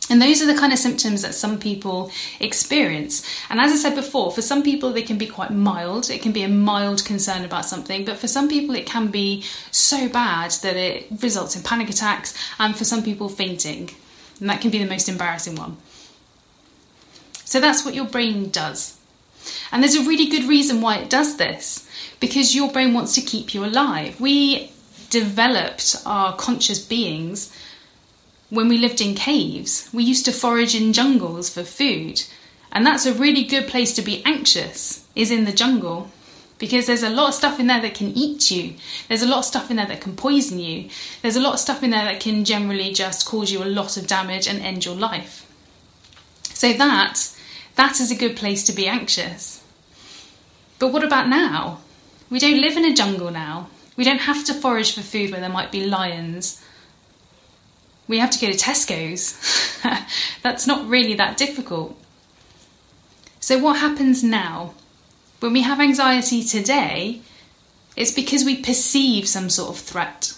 And 0.09 0.21
those 0.21 0.41
are 0.41 0.45
the 0.45 0.59
kind 0.59 0.73
of 0.73 0.79
symptoms 0.79 1.21
that 1.21 1.33
some 1.33 1.57
people 1.59 2.11
experience. 2.39 3.25
And 3.49 3.59
as 3.59 3.71
I 3.71 3.75
said 3.75 3.95
before, 3.95 4.31
for 4.31 4.41
some 4.41 4.61
people 4.61 4.91
they 4.91 5.01
can 5.01 5.17
be 5.17 5.27
quite 5.27 5.51
mild. 5.51 6.09
It 6.09 6.21
can 6.21 6.33
be 6.33 6.43
a 6.43 6.49
mild 6.49 7.05
concern 7.05 7.45
about 7.45 7.65
something, 7.65 8.03
but 8.03 8.17
for 8.17 8.27
some 8.27 8.49
people 8.49 8.75
it 8.75 8.85
can 8.85 9.07
be 9.07 9.45
so 9.71 10.09
bad 10.09 10.51
that 10.61 10.75
it 10.75 11.07
results 11.21 11.55
in 11.55 11.63
panic 11.63 11.89
attacks, 11.89 12.33
and 12.59 12.75
for 12.75 12.83
some 12.83 13.01
people, 13.01 13.29
fainting. 13.29 13.91
And 14.39 14.49
that 14.49 14.59
can 14.59 14.71
be 14.71 14.79
the 14.79 14.89
most 14.89 15.07
embarrassing 15.07 15.55
one. 15.55 15.77
So 17.45 17.61
that's 17.61 17.85
what 17.85 17.93
your 17.93 18.05
brain 18.05 18.49
does. 18.49 18.97
And 19.71 19.81
there's 19.81 19.95
a 19.95 20.07
really 20.07 20.27
good 20.27 20.45
reason 20.45 20.81
why 20.81 20.97
it 20.97 21.09
does 21.09 21.37
this 21.37 21.89
because 22.19 22.55
your 22.55 22.71
brain 22.71 22.93
wants 22.93 23.15
to 23.15 23.21
keep 23.21 23.53
you 23.53 23.65
alive. 23.65 24.19
We 24.19 24.71
developed 25.09 26.01
our 26.05 26.35
conscious 26.35 26.79
beings 26.79 27.55
when 28.49 28.67
we 28.67 28.77
lived 28.77 29.01
in 29.01 29.15
caves. 29.15 29.89
We 29.91 30.03
used 30.03 30.25
to 30.25 30.31
forage 30.31 30.75
in 30.75 30.93
jungles 30.93 31.49
for 31.49 31.63
food, 31.63 32.23
and 32.71 32.85
that's 32.85 33.05
a 33.05 33.13
really 33.13 33.43
good 33.43 33.67
place 33.67 33.93
to 33.95 34.01
be 34.01 34.23
anxious, 34.25 35.05
is 35.15 35.31
in 35.31 35.45
the 35.45 35.51
jungle. 35.51 36.09
Because 36.59 36.85
there's 36.85 37.03
a 37.03 37.09
lot 37.09 37.29
of 37.29 37.33
stuff 37.33 37.59
in 37.59 37.67
there 37.67 37.81
that 37.81 37.93
can 37.93 38.15
eat 38.15 38.49
you. 38.49 38.75
There's 39.09 39.23
a 39.23 39.27
lot 39.27 39.39
of 39.39 39.45
stuff 39.45 39.69
in 39.69 39.75
there 39.75 39.87
that 39.87 39.99
can 39.99 40.15
poison 40.15 40.59
you. 40.59 40.87
There's 41.21 41.35
a 41.35 41.41
lot 41.41 41.55
of 41.55 41.59
stuff 41.59 41.83
in 41.83 41.89
there 41.89 42.05
that 42.05 42.21
can 42.21 42.45
generally 42.45 42.93
just 42.93 43.25
cause 43.25 43.51
you 43.51 43.61
a 43.61 43.65
lot 43.65 43.97
of 43.97 44.07
damage 44.07 44.47
and 44.47 44.61
end 44.61 44.85
your 44.85 44.95
life. 44.95 45.45
So 46.53 46.71
that 46.71 47.29
that 47.75 47.99
is 47.99 48.11
a 48.11 48.15
good 48.15 48.35
place 48.35 48.63
to 48.65 48.73
be 48.73 48.87
anxious. 48.87 49.63
But 50.79 50.89
what 50.89 51.03
about 51.03 51.27
now? 51.27 51.79
We 52.29 52.39
don't 52.39 52.61
live 52.61 52.77
in 52.77 52.85
a 52.85 52.93
jungle 52.93 53.31
now. 53.31 53.69
We 53.95 54.03
don't 54.03 54.21
have 54.21 54.43
to 54.45 54.53
forage 54.53 54.93
for 54.93 55.01
food 55.01 55.31
where 55.31 55.39
there 55.39 55.49
might 55.49 55.71
be 55.71 55.85
lions. 55.85 56.63
We 58.07 58.19
have 58.19 58.31
to 58.31 58.39
go 58.39 58.51
to 58.51 58.57
Tesco's. 58.57 59.37
That's 60.41 60.67
not 60.67 60.87
really 60.87 61.13
that 61.15 61.37
difficult. 61.37 61.97
So, 63.39 63.57
what 63.59 63.79
happens 63.79 64.23
now? 64.23 64.73
When 65.39 65.53
we 65.53 65.61
have 65.61 65.79
anxiety 65.79 66.43
today, 66.43 67.21
it's 67.95 68.11
because 68.11 68.43
we 68.43 68.61
perceive 68.61 69.27
some 69.27 69.49
sort 69.49 69.71
of 69.71 69.77
threat. 69.77 70.33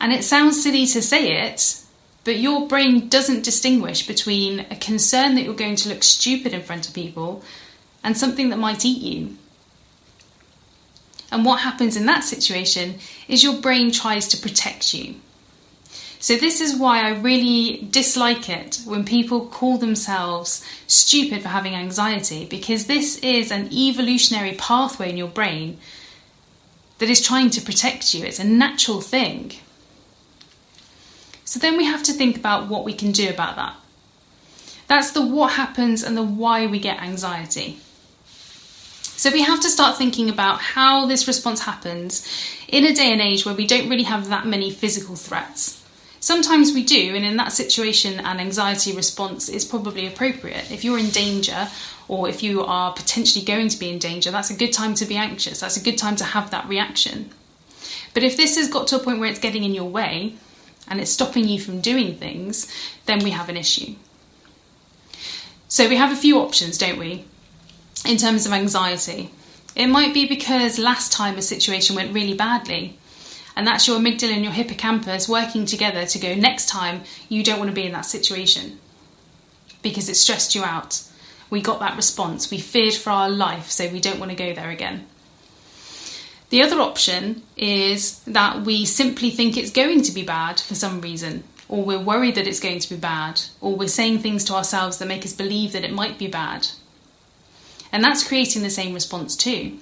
And 0.00 0.12
it 0.12 0.24
sounds 0.24 0.62
silly 0.62 0.86
to 0.86 1.02
say 1.02 1.44
it, 1.44 1.80
but 2.26 2.38
your 2.38 2.66
brain 2.66 3.08
doesn't 3.08 3.44
distinguish 3.44 4.04
between 4.04 4.66
a 4.68 4.76
concern 4.76 5.36
that 5.36 5.44
you're 5.44 5.54
going 5.54 5.76
to 5.76 5.88
look 5.88 6.02
stupid 6.02 6.52
in 6.52 6.60
front 6.60 6.88
of 6.88 6.92
people 6.92 7.44
and 8.02 8.18
something 8.18 8.50
that 8.50 8.58
might 8.58 8.84
eat 8.84 9.00
you. 9.00 9.36
And 11.30 11.44
what 11.44 11.60
happens 11.60 11.96
in 11.96 12.06
that 12.06 12.24
situation 12.24 12.96
is 13.28 13.44
your 13.44 13.60
brain 13.60 13.92
tries 13.92 14.26
to 14.28 14.36
protect 14.36 14.92
you. 14.92 15.14
So, 16.18 16.36
this 16.36 16.60
is 16.60 16.74
why 16.74 17.02
I 17.02 17.10
really 17.10 17.86
dislike 17.90 18.48
it 18.48 18.80
when 18.84 19.04
people 19.04 19.46
call 19.46 19.78
themselves 19.78 20.66
stupid 20.88 21.42
for 21.42 21.48
having 21.48 21.74
anxiety, 21.74 22.44
because 22.44 22.86
this 22.86 23.18
is 23.18 23.52
an 23.52 23.72
evolutionary 23.72 24.54
pathway 24.54 25.10
in 25.10 25.16
your 25.16 25.28
brain 25.28 25.78
that 26.98 27.10
is 27.10 27.24
trying 27.24 27.50
to 27.50 27.60
protect 27.60 28.14
you. 28.14 28.24
It's 28.24 28.40
a 28.40 28.44
natural 28.44 29.00
thing. 29.00 29.52
So 31.46 31.60
then 31.60 31.76
we 31.76 31.84
have 31.84 32.02
to 32.02 32.12
think 32.12 32.36
about 32.36 32.68
what 32.68 32.84
we 32.84 32.92
can 32.92 33.12
do 33.12 33.30
about 33.30 33.54
that. 33.54 33.76
That's 34.88 35.12
the 35.12 35.24
what 35.24 35.52
happens 35.52 36.02
and 36.02 36.16
the 36.16 36.22
why 36.22 36.66
we 36.66 36.80
get 36.80 37.00
anxiety. 37.00 37.78
So 39.02 39.30
we 39.30 39.42
have 39.42 39.60
to 39.60 39.70
start 39.70 39.96
thinking 39.96 40.28
about 40.28 40.60
how 40.60 41.06
this 41.06 41.26
response 41.26 41.60
happens 41.62 42.26
in 42.68 42.84
a 42.84 42.92
day 42.92 43.12
and 43.12 43.20
age 43.20 43.46
where 43.46 43.54
we 43.54 43.66
don't 43.66 43.88
really 43.88 44.02
have 44.02 44.28
that 44.28 44.46
many 44.46 44.70
physical 44.70 45.14
threats. 45.16 45.82
Sometimes 46.18 46.72
we 46.72 46.82
do, 46.82 47.14
and 47.14 47.24
in 47.24 47.36
that 47.36 47.52
situation, 47.52 48.18
an 48.18 48.40
anxiety 48.40 48.94
response 48.94 49.48
is 49.48 49.64
probably 49.64 50.06
appropriate. 50.06 50.72
If 50.72 50.82
you're 50.82 50.98
in 50.98 51.10
danger 51.10 51.68
or 52.08 52.28
if 52.28 52.42
you 52.42 52.64
are 52.64 52.92
potentially 52.92 53.44
going 53.44 53.68
to 53.68 53.78
be 53.78 53.90
in 53.90 54.00
danger, 54.00 54.32
that's 54.32 54.50
a 54.50 54.56
good 54.56 54.72
time 54.72 54.94
to 54.94 55.04
be 55.04 55.16
anxious. 55.16 55.60
That's 55.60 55.76
a 55.76 55.82
good 55.82 55.96
time 55.96 56.16
to 56.16 56.24
have 56.24 56.50
that 56.50 56.68
reaction. 56.68 57.30
But 58.14 58.24
if 58.24 58.36
this 58.36 58.56
has 58.56 58.68
got 58.68 58.88
to 58.88 58.96
a 58.96 58.98
point 58.98 59.20
where 59.20 59.30
it's 59.30 59.38
getting 59.38 59.62
in 59.62 59.74
your 59.74 59.88
way 59.88 60.34
and 60.88 61.00
it's 61.00 61.10
stopping 61.10 61.48
you 61.48 61.60
from 61.60 61.80
doing 61.80 62.16
things, 62.16 62.70
then 63.06 63.22
we 63.22 63.30
have 63.30 63.48
an 63.48 63.56
issue. 63.56 63.94
So 65.68 65.88
we 65.88 65.96
have 65.96 66.12
a 66.12 66.16
few 66.16 66.38
options, 66.38 66.78
don't 66.78 66.98
we, 66.98 67.24
in 68.04 68.16
terms 68.16 68.46
of 68.46 68.52
anxiety. 68.52 69.30
It 69.74 69.88
might 69.88 70.14
be 70.14 70.26
because 70.26 70.78
last 70.78 71.12
time 71.12 71.36
a 71.36 71.42
situation 71.42 71.96
went 71.96 72.14
really 72.14 72.34
badly, 72.34 72.98
and 73.56 73.66
that's 73.66 73.88
your 73.88 73.98
amygdala 73.98 74.32
and 74.32 74.44
your 74.44 74.52
hippocampus 74.52 75.28
working 75.28 75.66
together 75.66 76.06
to 76.06 76.18
go, 76.18 76.34
next 76.34 76.68
time 76.68 77.02
you 77.28 77.42
don't 77.42 77.58
want 77.58 77.70
to 77.70 77.74
be 77.74 77.86
in 77.86 77.92
that 77.92 78.06
situation 78.06 78.78
because 79.82 80.08
it 80.08 80.16
stressed 80.16 80.54
you 80.54 80.64
out. 80.64 81.02
We 81.50 81.60
got 81.60 81.80
that 81.80 81.96
response, 81.96 82.50
we 82.50 82.58
feared 82.58 82.94
for 82.94 83.10
our 83.10 83.30
life, 83.30 83.70
so 83.70 83.88
we 83.88 84.00
don't 84.00 84.18
want 84.18 84.30
to 84.30 84.36
go 84.36 84.52
there 84.52 84.70
again. 84.70 85.06
The 86.48 86.62
other 86.62 86.80
option 86.80 87.42
is 87.56 88.20
that 88.20 88.62
we 88.62 88.84
simply 88.84 89.30
think 89.30 89.56
it's 89.56 89.72
going 89.72 90.02
to 90.02 90.12
be 90.12 90.22
bad 90.22 90.60
for 90.60 90.74
some 90.74 91.00
reason, 91.00 91.42
or 91.68 91.82
we're 91.82 91.98
worried 91.98 92.36
that 92.36 92.46
it's 92.46 92.60
going 92.60 92.78
to 92.78 92.94
be 92.94 93.00
bad, 93.00 93.40
or 93.60 93.74
we're 93.74 93.88
saying 93.88 94.20
things 94.20 94.44
to 94.44 94.54
ourselves 94.54 94.98
that 94.98 95.08
make 95.08 95.24
us 95.24 95.32
believe 95.32 95.72
that 95.72 95.84
it 95.84 95.92
might 95.92 96.18
be 96.18 96.28
bad. 96.28 96.68
And 97.90 98.04
that's 98.04 98.26
creating 98.26 98.62
the 98.62 98.70
same 98.70 98.94
response 98.94 99.34
too. 99.36 99.78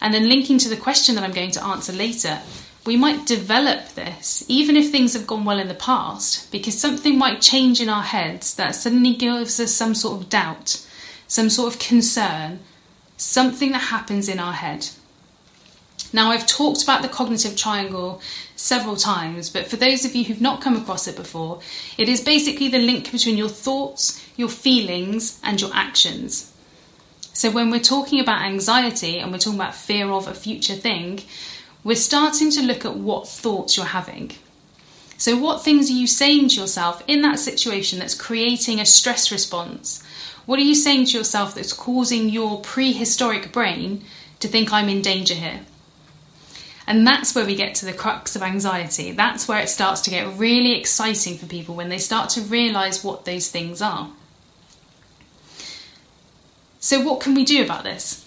And 0.00 0.12
then 0.12 0.28
linking 0.28 0.58
to 0.58 0.68
the 0.68 0.76
question 0.76 1.14
that 1.14 1.24
I'm 1.24 1.32
going 1.32 1.52
to 1.52 1.64
answer 1.64 1.92
later, 1.92 2.40
we 2.84 2.96
might 2.96 3.26
develop 3.26 3.90
this 3.90 4.44
even 4.48 4.76
if 4.76 4.90
things 4.90 5.14
have 5.14 5.26
gone 5.26 5.44
well 5.44 5.58
in 5.58 5.68
the 5.68 5.74
past, 5.74 6.50
because 6.52 6.78
something 6.78 7.18
might 7.18 7.40
change 7.40 7.80
in 7.80 7.88
our 7.88 8.02
heads 8.02 8.54
that 8.54 8.74
suddenly 8.74 9.14
gives 9.14 9.58
us 9.60 9.72
some 9.72 9.94
sort 9.94 10.20
of 10.20 10.28
doubt, 10.28 10.84
some 11.26 11.48
sort 11.50 11.72
of 11.72 11.80
concern, 11.80 12.60
something 13.16 13.72
that 13.72 13.82
happens 13.82 14.28
in 14.28 14.38
our 14.38 14.52
head. 14.52 14.88
Now, 16.14 16.30
I've 16.30 16.46
talked 16.46 16.82
about 16.82 17.00
the 17.00 17.08
cognitive 17.08 17.56
triangle 17.56 18.20
several 18.54 18.96
times, 18.96 19.48
but 19.48 19.66
for 19.66 19.76
those 19.76 20.04
of 20.04 20.14
you 20.14 20.24
who've 20.24 20.42
not 20.42 20.60
come 20.60 20.76
across 20.76 21.08
it 21.08 21.16
before, 21.16 21.60
it 21.96 22.08
is 22.08 22.20
basically 22.20 22.68
the 22.68 22.78
link 22.78 23.10
between 23.10 23.38
your 23.38 23.48
thoughts, 23.48 24.22
your 24.36 24.50
feelings, 24.50 25.40
and 25.42 25.58
your 25.58 25.70
actions. 25.72 26.52
So, 27.32 27.50
when 27.50 27.70
we're 27.70 27.80
talking 27.80 28.20
about 28.20 28.42
anxiety 28.42 29.18
and 29.18 29.32
we're 29.32 29.38
talking 29.38 29.58
about 29.58 29.74
fear 29.74 30.10
of 30.10 30.28
a 30.28 30.34
future 30.34 30.74
thing, 30.74 31.22
we're 31.82 31.96
starting 31.96 32.50
to 32.50 32.62
look 32.62 32.84
at 32.84 32.96
what 32.96 33.26
thoughts 33.26 33.78
you're 33.78 33.86
having. 33.86 34.32
So, 35.16 35.36
what 35.36 35.64
things 35.64 35.88
are 35.88 35.94
you 35.94 36.06
saying 36.06 36.48
to 36.48 36.60
yourself 36.60 37.02
in 37.06 37.22
that 37.22 37.38
situation 37.38 38.00
that's 38.00 38.14
creating 38.14 38.80
a 38.80 38.84
stress 38.84 39.32
response? 39.32 40.02
What 40.44 40.58
are 40.58 40.62
you 40.62 40.74
saying 40.74 41.06
to 41.06 41.18
yourself 41.18 41.54
that's 41.54 41.72
causing 41.72 42.28
your 42.28 42.60
prehistoric 42.60 43.50
brain 43.50 44.04
to 44.40 44.48
think 44.48 44.72
I'm 44.72 44.90
in 44.90 45.00
danger 45.00 45.34
here? 45.34 45.60
And 46.86 47.06
that's 47.06 47.34
where 47.34 47.46
we 47.46 47.54
get 47.54 47.74
to 47.76 47.86
the 47.86 47.92
crux 47.92 48.34
of 48.34 48.42
anxiety. 48.42 49.12
That's 49.12 49.46
where 49.46 49.60
it 49.60 49.68
starts 49.68 50.00
to 50.02 50.10
get 50.10 50.36
really 50.36 50.72
exciting 50.72 51.38
for 51.38 51.46
people 51.46 51.74
when 51.74 51.88
they 51.88 51.98
start 51.98 52.30
to 52.30 52.40
realize 52.40 53.04
what 53.04 53.24
those 53.24 53.48
things 53.48 53.80
are. 53.80 54.10
So, 56.80 57.00
what 57.00 57.20
can 57.20 57.34
we 57.34 57.44
do 57.44 57.62
about 57.62 57.84
this? 57.84 58.26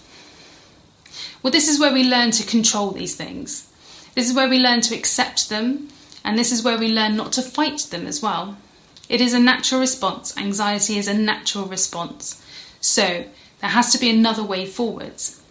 Well, 1.42 1.50
this 1.50 1.68
is 1.68 1.78
where 1.78 1.92
we 1.92 2.04
learn 2.04 2.30
to 2.32 2.46
control 2.46 2.90
these 2.90 3.14
things. 3.14 3.70
This 4.14 4.28
is 4.28 4.34
where 4.34 4.48
we 4.48 4.58
learn 4.58 4.80
to 4.80 4.96
accept 4.96 5.50
them, 5.50 5.88
and 6.24 6.38
this 6.38 6.50
is 6.50 6.62
where 6.62 6.78
we 6.78 6.88
learn 6.88 7.16
not 7.16 7.32
to 7.32 7.42
fight 7.42 7.86
them 7.90 8.06
as 8.06 8.22
well. 8.22 8.56
It 9.10 9.20
is 9.20 9.34
a 9.34 9.38
natural 9.38 9.80
response. 9.80 10.36
Anxiety 10.38 10.96
is 10.96 11.06
a 11.06 11.14
natural 11.14 11.66
response. 11.66 12.42
So, 12.80 13.26
there 13.60 13.70
has 13.70 13.92
to 13.92 13.98
be 13.98 14.10
another 14.10 14.42
way 14.42 14.64
forwards. 14.64 15.42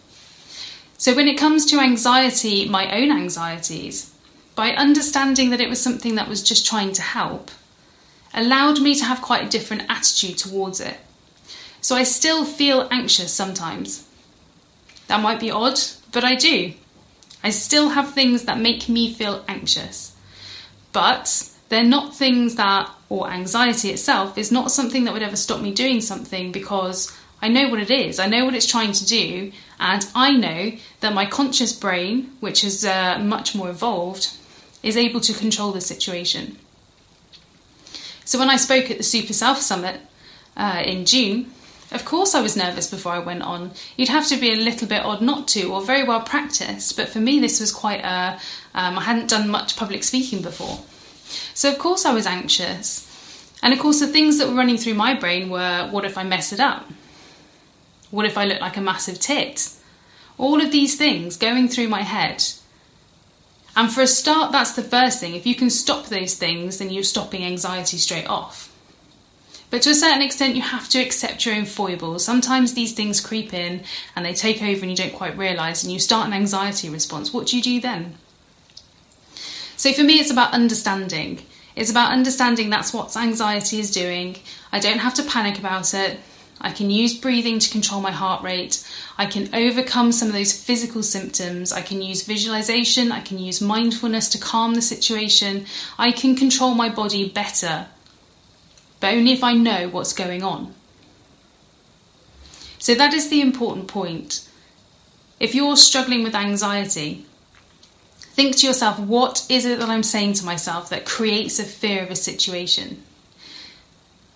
So, 0.98 1.14
when 1.14 1.28
it 1.28 1.38
comes 1.38 1.66
to 1.66 1.80
anxiety, 1.80 2.68
my 2.68 2.90
own 2.96 3.12
anxieties, 3.12 4.14
by 4.54 4.70
understanding 4.70 5.50
that 5.50 5.60
it 5.60 5.68
was 5.68 5.80
something 5.80 6.14
that 6.14 6.28
was 6.28 6.42
just 6.42 6.66
trying 6.66 6.92
to 6.94 7.02
help, 7.02 7.50
allowed 8.32 8.80
me 8.80 8.94
to 8.94 9.04
have 9.04 9.20
quite 9.20 9.44
a 9.44 9.50
different 9.50 9.84
attitude 9.90 10.38
towards 10.38 10.80
it. 10.80 10.96
So, 11.82 11.96
I 11.96 12.04
still 12.04 12.44
feel 12.44 12.88
anxious 12.90 13.32
sometimes. 13.32 14.08
That 15.08 15.22
might 15.22 15.38
be 15.38 15.50
odd, 15.50 15.78
but 16.12 16.24
I 16.24 16.34
do. 16.34 16.72
I 17.44 17.50
still 17.50 17.90
have 17.90 18.12
things 18.12 18.44
that 18.44 18.58
make 18.58 18.88
me 18.88 19.12
feel 19.12 19.44
anxious. 19.46 20.16
But 20.92 21.52
they're 21.68 21.84
not 21.84 22.14
things 22.14 22.54
that, 22.54 22.90
or 23.08 23.28
anxiety 23.28 23.90
itself, 23.90 24.38
is 24.38 24.50
not 24.50 24.70
something 24.70 25.04
that 25.04 25.12
would 25.12 25.22
ever 25.22 25.36
stop 25.36 25.60
me 25.60 25.72
doing 25.72 26.00
something 26.00 26.52
because 26.52 27.12
I 27.42 27.48
know 27.48 27.68
what 27.68 27.80
it 27.80 27.90
is, 27.90 28.18
I 28.18 28.26
know 28.26 28.44
what 28.44 28.54
it's 28.54 28.66
trying 28.66 28.92
to 28.92 29.06
do, 29.06 29.52
and 29.78 30.06
I 30.14 30.32
know 30.32 30.72
that 31.00 31.12
my 31.12 31.26
conscious 31.26 31.72
brain, 31.72 32.32
which 32.40 32.64
is 32.64 32.84
uh, 32.84 33.18
much 33.18 33.54
more 33.54 33.68
evolved, 33.68 34.30
is 34.82 34.96
able 34.96 35.20
to 35.20 35.34
control 35.34 35.72
the 35.72 35.80
situation. 35.80 36.58
So 38.24 38.38
when 38.38 38.50
I 38.50 38.56
spoke 38.56 38.90
at 38.90 38.96
the 38.96 39.02
Super 39.02 39.32
Self 39.32 39.60
Summit 39.60 40.00
uh, 40.56 40.82
in 40.84 41.04
June, 41.04 41.52
of 41.92 42.04
course 42.04 42.34
I 42.34 42.40
was 42.40 42.56
nervous 42.56 42.90
before 42.90 43.12
I 43.12 43.18
went 43.18 43.42
on. 43.42 43.70
You'd 43.96 44.08
have 44.08 44.26
to 44.28 44.36
be 44.36 44.52
a 44.52 44.56
little 44.56 44.88
bit 44.88 45.04
odd 45.04 45.22
not 45.22 45.46
to, 45.48 45.72
or 45.72 45.82
very 45.82 46.02
well 46.02 46.20
practiced, 46.20 46.96
but 46.96 47.08
for 47.08 47.20
me 47.20 47.38
this 47.38 47.60
was 47.60 47.72
quite 47.72 48.00
a. 48.00 48.40
Um, 48.74 48.98
I 48.98 49.02
hadn't 49.02 49.30
done 49.30 49.48
much 49.48 49.76
public 49.76 50.02
speaking 50.04 50.42
before. 50.42 50.80
So 51.54 51.70
of 51.70 51.78
course 51.78 52.04
I 52.04 52.12
was 52.12 52.26
anxious. 52.26 53.04
And 53.62 53.72
of 53.72 53.78
course 53.78 54.00
the 54.00 54.06
things 54.06 54.38
that 54.38 54.48
were 54.48 54.54
running 54.54 54.76
through 54.76 54.94
my 54.94 55.14
brain 55.14 55.48
were 55.48 55.88
what 55.90 56.04
if 56.04 56.18
I 56.18 56.24
mess 56.24 56.52
it 56.52 56.60
up? 56.60 56.86
What 58.10 58.26
if 58.26 58.38
I 58.38 58.44
look 58.44 58.60
like 58.60 58.76
a 58.76 58.80
massive 58.80 59.18
tit? 59.20 59.70
All 60.38 60.60
of 60.60 60.72
these 60.72 60.96
things 60.96 61.36
going 61.36 61.68
through 61.68 61.88
my 61.88 62.02
head. 62.02 62.44
And 63.74 63.92
for 63.92 64.00
a 64.00 64.06
start, 64.06 64.52
that's 64.52 64.72
the 64.72 64.82
first 64.82 65.20
thing. 65.20 65.34
If 65.34 65.46
you 65.46 65.54
can 65.54 65.70
stop 65.70 66.06
those 66.06 66.34
things, 66.34 66.78
then 66.78 66.90
you're 66.90 67.02
stopping 67.02 67.44
anxiety 67.44 67.98
straight 67.98 68.26
off. 68.26 68.72
But 69.68 69.82
to 69.82 69.90
a 69.90 69.94
certain 69.94 70.22
extent, 70.22 70.56
you 70.56 70.62
have 70.62 70.88
to 70.90 71.00
accept 71.00 71.44
your 71.44 71.54
own 71.56 71.64
foibles. 71.64 72.24
Sometimes 72.24 72.72
these 72.72 72.92
things 72.92 73.20
creep 73.20 73.52
in 73.52 73.82
and 74.14 74.24
they 74.24 74.32
take 74.32 74.62
over 74.62 74.80
and 74.80 74.90
you 74.90 74.96
don't 74.96 75.12
quite 75.12 75.36
realise, 75.36 75.82
and 75.82 75.92
you 75.92 75.98
start 75.98 76.26
an 76.26 76.32
anxiety 76.32 76.88
response. 76.88 77.32
What 77.32 77.48
do 77.48 77.56
you 77.56 77.62
do 77.62 77.80
then? 77.80 78.16
So 79.76 79.92
for 79.92 80.02
me, 80.02 80.20
it's 80.20 80.30
about 80.30 80.52
understanding. 80.52 81.42
It's 81.74 81.90
about 81.90 82.12
understanding 82.12 82.70
that's 82.70 82.94
what 82.94 83.14
anxiety 83.16 83.78
is 83.78 83.90
doing. 83.90 84.36
I 84.72 84.78
don't 84.78 85.00
have 85.00 85.14
to 85.14 85.22
panic 85.22 85.58
about 85.58 85.92
it. 85.92 86.18
I 86.60 86.70
can 86.70 86.90
use 86.90 87.14
breathing 87.14 87.58
to 87.58 87.70
control 87.70 88.00
my 88.00 88.10
heart 88.10 88.42
rate. 88.42 88.86
I 89.18 89.26
can 89.26 89.54
overcome 89.54 90.12
some 90.12 90.28
of 90.28 90.34
those 90.34 90.52
physical 90.52 91.02
symptoms. 91.02 91.72
I 91.72 91.82
can 91.82 92.00
use 92.00 92.24
visualization. 92.24 93.12
I 93.12 93.20
can 93.20 93.38
use 93.38 93.60
mindfulness 93.60 94.28
to 94.30 94.38
calm 94.38 94.74
the 94.74 94.82
situation. 94.82 95.66
I 95.98 96.12
can 96.12 96.34
control 96.34 96.74
my 96.74 96.88
body 96.88 97.28
better, 97.28 97.86
but 99.00 99.14
only 99.14 99.32
if 99.32 99.44
I 99.44 99.52
know 99.52 99.88
what's 99.88 100.12
going 100.12 100.42
on. 100.42 100.74
So, 102.78 102.94
that 102.94 103.12
is 103.12 103.28
the 103.28 103.40
important 103.40 103.88
point. 103.88 104.48
If 105.40 105.54
you're 105.54 105.76
struggling 105.76 106.22
with 106.22 106.34
anxiety, 106.34 107.26
think 108.36 108.56
to 108.56 108.66
yourself, 108.66 108.98
what 108.98 109.44
is 109.48 109.66
it 109.66 109.78
that 109.78 109.88
I'm 109.88 110.02
saying 110.02 110.34
to 110.34 110.44
myself 110.44 110.88
that 110.90 111.04
creates 111.04 111.58
a 111.58 111.64
fear 111.64 112.02
of 112.02 112.10
a 112.10 112.16
situation? 112.16 113.02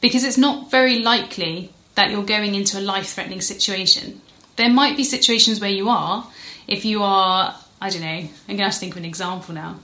Because 0.00 0.24
it's 0.24 0.38
not 0.38 0.70
very 0.70 0.98
likely 1.00 1.72
that 1.94 2.10
you're 2.10 2.24
going 2.24 2.54
into 2.54 2.78
a 2.78 2.80
life 2.80 3.08
threatening 3.14 3.40
situation. 3.40 4.20
There 4.56 4.70
might 4.70 4.96
be 4.96 5.04
situations 5.04 5.60
where 5.60 5.70
you 5.70 5.88
are, 5.88 6.26
if 6.66 6.84
you 6.84 7.02
are, 7.02 7.54
I 7.80 7.90
don't 7.90 8.02
know, 8.02 8.28
I'm 8.48 8.56
to 8.56 8.62
have 8.62 8.74
to 8.74 8.78
think 8.78 8.92
of 8.92 8.98
an 8.98 9.04
example 9.04 9.54
now. 9.54 9.80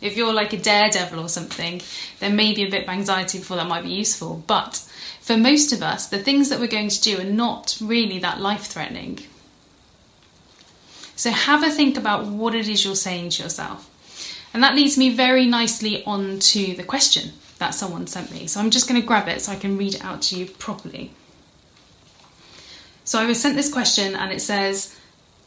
If 0.00 0.16
you're 0.16 0.32
like 0.32 0.52
a 0.52 0.58
daredevil 0.58 1.18
or 1.18 1.28
something, 1.28 1.80
then 2.20 2.36
maybe 2.36 2.62
a 2.62 2.70
bit 2.70 2.82
of 2.82 2.88
anxiety 2.88 3.38
before 3.38 3.56
that 3.56 3.68
might 3.68 3.84
be 3.84 3.90
useful. 3.90 4.42
But 4.46 4.76
for 5.20 5.36
most 5.36 5.72
of 5.72 5.82
us, 5.82 6.06
the 6.06 6.18
things 6.18 6.50
that 6.50 6.60
we're 6.60 6.66
going 6.66 6.90
to 6.90 7.00
do 7.00 7.18
are 7.18 7.24
not 7.24 7.78
really 7.80 8.18
that 8.18 8.40
life 8.40 8.64
threatening. 8.64 9.20
So 11.16 11.30
have 11.30 11.62
a 11.62 11.70
think 11.70 11.96
about 11.96 12.26
what 12.26 12.54
it 12.54 12.68
is 12.68 12.84
you're 12.84 12.94
saying 12.94 13.30
to 13.30 13.42
yourself. 13.42 13.90
And 14.52 14.62
that 14.62 14.74
leads 14.74 14.98
me 14.98 15.14
very 15.14 15.46
nicely 15.46 16.04
on 16.04 16.38
to 16.40 16.74
the 16.74 16.84
question 16.84 17.32
that 17.58 17.74
someone 17.74 18.06
sent 18.06 18.30
me. 18.30 18.46
So 18.46 18.60
I'm 18.60 18.70
just 18.70 18.88
going 18.88 19.00
to 19.00 19.06
grab 19.06 19.28
it 19.28 19.40
so 19.40 19.52
I 19.52 19.56
can 19.56 19.78
read 19.78 19.94
it 19.94 20.04
out 20.04 20.22
to 20.22 20.38
you 20.38 20.46
properly. 20.46 21.12
So 23.06 23.20
I 23.20 23.24
was 23.26 23.40
sent 23.40 23.54
this 23.54 23.72
question 23.72 24.16
and 24.16 24.32
it 24.32 24.40
says, 24.40 24.98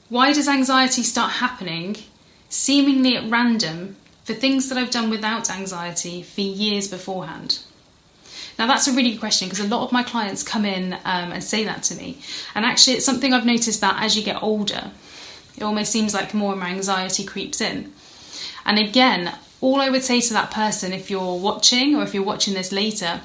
Why 0.08 0.32
does 0.32 0.48
anxiety 0.48 1.04
start 1.04 1.34
happening 1.34 1.98
seemingly 2.48 3.18
at 3.18 3.30
random 3.30 3.98
for 4.24 4.34
things 4.34 4.70
that 4.70 4.78
I've 4.78 4.90
done 4.90 5.10
without 5.10 5.52
anxiety 5.52 6.24
for 6.24 6.40
years 6.40 6.88
beforehand? 6.88 7.60
Now, 8.58 8.66
that's 8.66 8.88
a 8.88 8.94
really 8.94 9.12
good 9.12 9.20
question 9.20 9.50
because 9.50 9.64
a 9.64 9.68
lot 9.68 9.84
of 9.84 9.92
my 9.92 10.04
clients 10.04 10.42
come 10.42 10.64
in 10.64 10.94
um, 10.94 11.34
and 11.34 11.44
say 11.44 11.66
that 11.66 11.84
to 11.84 11.96
me. 11.96 12.20
And 12.56 12.66
actually, 12.66 12.96
it's 12.96 13.06
something 13.06 13.34
I've 13.34 13.46
noticed 13.46 13.82
that 13.82 14.02
as 14.02 14.16
you 14.16 14.24
get 14.24 14.42
older, 14.42 14.92
it 15.58 15.64
almost 15.64 15.92
seems 15.92 16.14
like 16.14 16.34
more 16.34 16.54
and 16.54 16.62
more 16.62 16.70
anxiety 16.70 17.26
creeps 17.26 17.60
in. 17.60 17.92
And 18.66 18.80
again, 18.80 19.36
all 19.60 19.82
I 19.82 19.90
would 19.90 20.04
say 20.04 20.22
to 20.22 20.34
that 20.34 20.52
person, 20.52 20.94
if 20.94 21.10
you're 21.10 21.38
watching 21.38 21.96
or 21.96 22.04
if 22.04 22.14
you're 22.14 22.24
watching 22.24 22.54
this 22.54 22.72
later, 22.72 23.20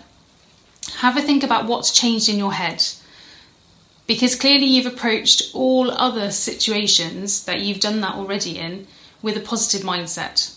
have 0.97 1.17
a 1.17 1.23
think 1.23 1.45
about 1.45 1.67
what's 1.67 1.93
changed 1.93 2.29
in 2.29 2.39
your 2.39 2.53
head. 2.53 2.85
Because 4.07 4.35
clearly 4.37 4.67
you've 4.67 4.93
approached 4.93 5.51
all 5.55 5.91
other 5.91 6.31
situations 6.31 7.45
that 7.45 7.61
you've 7.61 7.81
done 7.81 8.01
that 8.03 8.15
already 8.15 8.59
in 8.59 8.87
with 9.23 9.37
a 9.37 9.41
positive 9.41 9.87
mindset. 9.87 10.55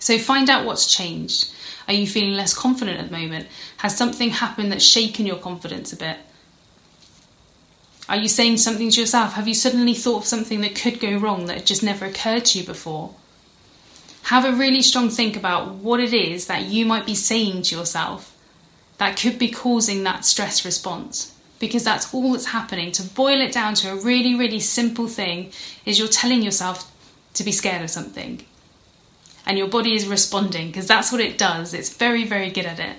So 0.00 0.18
find 0.18 0.50
out 0.50 0.64
what's 0.64 0.92
changed. 0.92 1.52
Are 1.86 1.94
you 1.94 2.06
feeling 2.06 2.34
less 2.34 2.54
confident 2.54 2.98
at 2.98 3.10
the 3.10 3.16
moment? 3.16 3.46
Has 3.78 3.96
something 3.96 4.30
happened 4.30 4.72
that's 4.72 4.84
shaken 4.84 5.26
your 5.26 5.36
confidence 5.36 5.92
a 5.92 5.96
bit? 5.96 6.18
Are 8.08 8.16
you 8.16 8.28
saying 8.28 8.56
something 8.56 8.90
to 8.90 9.00
yourself? 9.00 9.34
Have 9.34 9.48
you 9.48 9.54
suddenly 9.54 9.94
thought 9.94 10.22
of 10.22 10.26
something 10.26 10.60
that 10.62 10.74
could 10.74 10.98
go 10.98 11.16
wrong 11.18 11.46
that 11.46 11.66
just 11.66 11.82
never 11.82 12.06
occurred 12.06 12.46
to 12.46 12.58
you 12.58 12.66
before? 12.66 13.14
Have 14.24 14.44
a 14.44 14.52
really 14.52 14.82
strong 14.82 15.08
think 15.08 15.36
about 15.36 15.74
what 15.74 16.00
it 16.00 16.12
is 16.12 16.46
that 16.46 16.64
you 16.64 16.84
might 16.84 17.06
be 17.06 17.14
saying 17.14 17.62
to 17.62 17.76
yourself 17.76 18.34
that 18.98 19.16
could 19.16 19.38
be 19.38 19.50
causing 19.50 20.04
that 20.04 20.24
stress 20.24 20.64
response. 20.64 21.34
Because 21.58 21.84
that's 21.84 22.12
all 22.14 22.32
that's 22.32 22.46
happening. 22.46 22.92
To 22.92 23.02
boil 23.02 23.40
it 23.40 23.52
down 23.52 23.74
to 23.74 23.92
a 23.92 23.96
really, 23.96 24.34
really 24.34 24.60
simple 24.60 25.08
thing 25.08 25.52
is 25.84 25.98
you're 25.98 26.08
telling 26.08 26.42
yourself 26.42 26.90
to 27.34 27.44
be 27.44 27.52
scared 27.52 27.82
of 27.82 27.90
something. 27.90 28.44
And 29.46 29.58
your 29.58 29.68
body 29.68 29.94
is 29.94 30.06
responding 30.06 30.68
because 30.68 30.86
that's 30.86 31.10
what 31.10 31.20
it 31.20 31.38
does. 31.38 31.74
It's 31.74 31.90
very, 31.90 32.24
very 32.24 32.50
good 32.50 32.66
at 32.66 32.78
it. 32.78 32.96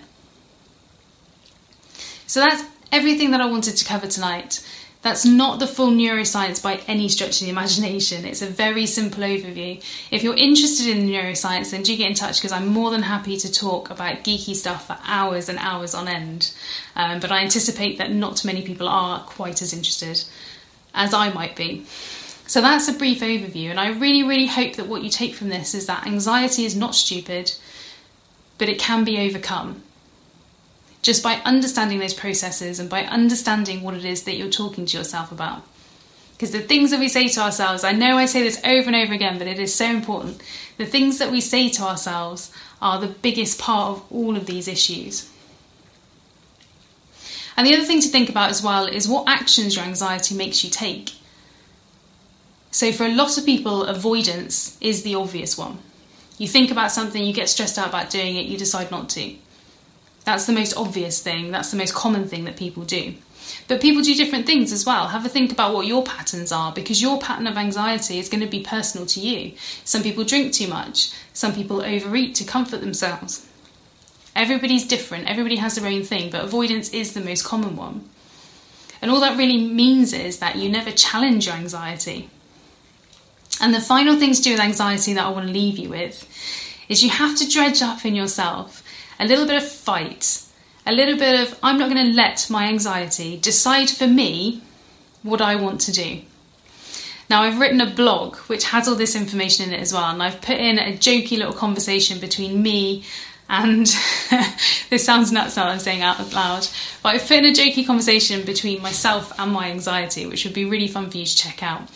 So 2.26 2.40
that's 2.42 2.64
everything 2.92 3.32
that 3.32 3.42
I 3.42 3.46
wanted 3.46 3.76
to 3.78 3.86
cover 3.86 4.08
tonight. 4.08 4.66
That's 5.02 5.26
not 5.26 5.60
the 5.60 5.68
full 5.68 5.92
neuroscience 5.92 6.62
by 6.62 6.82
any 6.86 7.08
stretch 7.08 7.40
of 7.40 7.46
the 7.46 7.52
imagination. 7.52 8.26
It's 8.26 8.42
a 8.42 8.48
very 8.48 8.86
simple 8.86 9.24
overview. 9.24 9.82
If 10.12 10.24
you're 10.24 10.36
interested 10.36 10.88
in 10.88 11.08
neuroscience, 11.08 11.72
then 11.72 11.84
do 11.84 11.96
get 11.96 12.10
in 12.10 12.16
touch 12.16 12.40
because 12.40 12.52
I'm 12.52 12.68
more 12.68 12.92
than 12.92 13.04
happy 13.04 13.38
to 13.38 13.52
talk 13.52 13.90
about 13.90 14.26
geeky 14.26 14.54
stuff 14.54 14.88
for 14.88 14.98
hours 15.06 15.48
and 15.48 15.58
hours 15.60 15.96
on 15.96 16.10
end. 16.10 16.52
Um, 16.98 17.22
but 17.22 17.32
I 17.32 17.40
anticipate 17.40 17.98
that 17.98 18.12
not 18.12 18.44
many 18.44 18.62
people 18.62 18.90
are 18.90 19.22
quite 19.22 19.62
as 19.62 19.72
interested 19.72 20.22
as 20.94 21.14
I 21.14 21.32
might 21.32 21.56
be. 21.56 21.86
So 22.46 22.60
that's 22.60 22.90
a 22.90 22.94
brief 22.94 23.22
overview, 23.22 23.70
and 23.70 23.80
I 23.80 23.92
really, 23.92 24.24
really 24.24 24.48
hope 24.48 24.76
that 24.78 24.88
what 24.88 25.04
you 25.04 25.12
take 25.12 25.36
from 25.36 25.50
this 25.50 25.76
is 25.76 25.86
that 25.86 26.08
anxiety 26.08 26.66
is 26.66 26.76
not 26.76 26.96
stupid, 26.96 27.54
but 28.58 28.70
it 28.70 28.80
can 28.80 29.04
be 29.04 29.20
overcome 29.20 29.84
just 31.02 31.24
by 31.24 31.36
understanding 31.46 32.00
those 32.00 32.14
processes 32.14 32.80
and 32.80 32.90
by 32.90 33.04
understanding 33.04 33.82
what 33.82 33.94
it 33.94 34.06
is 34.06 34.24
that 34.24 34.36
you're 34.36 34.50
talking 34.50 34.86
to 34.86 34.98
yourself 34.98 35.32
about. 35.32 35.64
Because 36.34 36.52
the 36.52 36.62
things 36.62 36.92
that 36.92 37.00
we 37.00 37.10
say 37.10 37.28
to 37.28 37.42
ourselves, 37.42 37.84
I 37.84 37.92
know 37.92 38.18
I 38.18 38.26
say 38.26 38.44
this 38.44 38.62
over 38.64 38.88
and 38.88 38.96
over 38.96 39.14
again, 39.14 39.38
but 39.38 39.48
it 39.48 39.60
is 39.60 39.74
so 39.74 39.86
important. 39.86 40.42
The 40.78 40.86
things 40.86 41.18
that 41.20 41.32
we 41.32 41.42
say 41.42 41.70
to 41.70 41.84
ourselves 41.84 42.52
are 42.82 43.00
the 43.00 43.08
biggest 43.08 43.60
part 43.60 43.98
of 43.98 44.12
all 44.12 44.38
of 44.38 44.46
these 44.46 44.68
issues. 44.68 45.30
And 47.58 47.68
the 47.68 47.74
other 47.76 47.84
thing 47.84 48.00
to 48.00 48.08
think 48.08 48.30
about 48.30 48.52
as 48.52 48.64
well 48.64 48.86
is 48.86 49.08
what 49.08 49.28
actions 49.28 49.76
your 49.76 49.84
anxiety 49.84 50.34
makes 50.34 50.64
you 50.64 50.70
take. 50.70 51.12
So, 52.72 52.94
for 52.94 53.06
a 53.06 53.14
lot 53.14 53.38
of 53.38 53.46
people, 53.46 53.84
avoidance 53.84 54.78
is 54.80 55.04
the 55.04 55.16
obvious 55.16 55.58
one. 55.58 55.80
You 56.38 56.48
think 56.48 56.72
about 56.72 56.94
something, 56.94 57.22
you 57.22 57.34
get 57.34 57.50
stressed 57.50 57.78
out 57.78 57.90
about 57.90 58.12
doing 58.12 58.38
it, 58.38 58.46
you 58.46 58.58
decide 58.58 58.92
not 58.92 59.10
to. 59.10 59.36
That's 60.26 60.46
the 60.46 60.54
most 60.54 60.76
obvious 60.78 61.22
thing, 61.22 61.52
that's 61.52 61.72
the 61.72 61.78
most 61.78 61.94
common 61.94 62.28
thing 62.28 62.46
that 62.46 62.58
people 62.58 62.84
do. 62.84 63.16
But 63.68 63.82
people 63.82 64.02
do 64.02 64.14
different 64.14 64.46
things 64.46 64.72
as 64.72 64.86
well. 64.86 65.08
Have 65.08 65.26
a 65.26 65.30
think 65.30 65.52
about 65.52 65.74
what 65.74 65.88
your 65.88 66.04
patterns 66.04 66.52
are 66.52 66.72
because 66.72 67.02
your 67.02 67.20
pattern 67.20 67.48
of 67.48 67.58
anxiety 67.58 68.20
is 68.20 68.30
going 68.30 68.42
to 68.42 68.48
be 68.48 68.62
personal 68.62 69.08
to 69.08 69.20
you. 69.20 69.54
Some 69.84 70.04
people 70.04 70.24
drink 70.24 70.54
too 70.54 70.68
much, 70.68 71.12
some 71.34 71.54
people 71.54 71.82
overeat 71.82 72.36
to 72.36 72.44
comfort 72.44 72.82
themselves. 72.82 73.48
Everybody's 74.36 74.88
different, 74.88 75.28
everybody 75.28 75.56
has 75.58 75.76
their 75.76 75.92
own 75.92 76.04
thing, 76.04 76.30
but 76.30 76.44
avoidance 76.44 76.90
is 76.94 77.14
the 77.14 77.22
most 77.22 77.44
common 77.44 77.76
one. 77.76 78.08
And 79.02 79.10
all 79.10 79.22
that 79.22 79.38
really 79.38 79.58
means 79.58 80.14
is 80.14 80.40
that 80.40 80.58
you 80.58 80.70
never 80.70 80.92
challenge 80.92 81.48
your 81.48 81.56
anxiety. 81.56 82.30
And 83.62 83.74
the 83.74 83.82
final 83.82 84.18
thing 84.18 84.34
to 84.34 84.42
do 84.42 84.52
with 84.52 84.60
anxiety 84.60 85.14
that 85.14 85.26
I 85.26 85.30
want 85.30 85.48
to 85.48 85.54
leave 85.54 85.78
you 85.78 85.90
with 85.90 86.28
is 86.88 87.04
you 87.04 87.10
have 87.10 87.38
to 87.38 87.50
dredge 87.50 87.82
up 87.82 88.06
in 88.06 88.16
yourself 88.16 88.84
a 89.20 89.26
little 89.26 89.46
bit 89.46 89.62
of 89.62 89.68
fight, 89.68 90.44
a 90.86 90.92
little 90.92 91.18
bit 91.18 91.40
of 91.42 91.60
I'm 91.62 91.78
not 91.78 91.92
going 91.92 92.08
to 92.08 92.14
let 92.14 92.48
my 92.50 92.68
anxiety 92.68 93.38
decide 93.38 93.90
for 93.90 94.08
me 94.08 94.62
what 95.24 95.42
I 95.42 95.56
want 95.56 95.82
to 95.82 95.92
do. 95.92 96.22
Now, 97.30 97.44
I've 97.44 97.60
written 97.60 97.80
a 97.80 97.90
blog 97.90 98.38
which 98.48 98.66
has 98.66 98.88
all 98.88 98.96
this 98.96 99.16
information 99.16 99.68
in 99.68 99.74
it 99.74 99.82
as 99.82 99.94
well, 99.94 100.06
and 100.06 100.24
I've 100.24 100.42
put 100.42 100.58
in 100.58 100.80
a 100.80 100.94
jokey 100.94 101.38
little 101.38 101.54
conversation 101.54 102.20
between 102.20 102.62
me 102.64 103.04
and 103.50 103.88
this 104.90 105.04
sounds 105.04 105.32
nuts 105.32 105.58
now 105.58 105.68
I'm 105.68 105.80
saying 105.80 106.04
out 106.04 106.34
loud, 106.34 106.68
but 107.02 107.16
I've 107.16 107.28
put 107.28 107.38
in 107.38 107.46
a 107.46 107.52
jokey 107.52 107.86
conversation 107.86 108.46
between 108.46 108.82
myself 108.82 109.34
and 109.40 109.52
my 109.52 109.70
anxiety, 109.70 110.28
which 110.28 110.46
would 110.46 110.54
be 110.54 110.66
really 110.66 110.88
fun 110.88 111.10
for 111.10 111.18
you 111.18 111.26
to 111.26 111.36
check 111.36 111.64
out. 111.64 111.90